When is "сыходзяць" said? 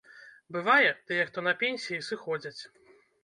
2.09-2.57